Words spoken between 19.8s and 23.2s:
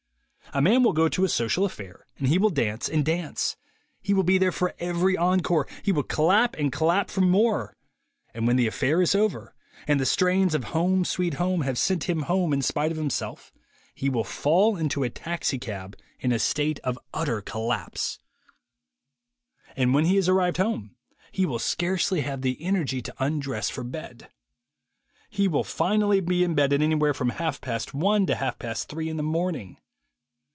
when he is arrived home, will scarcely have the energy to